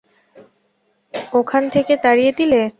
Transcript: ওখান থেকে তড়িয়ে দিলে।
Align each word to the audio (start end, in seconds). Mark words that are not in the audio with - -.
ওখান 1.33 1.63
থেকে 1.73 1.93
তড়িয়ে 2.03 2.31
দিলে। 2.37 2.61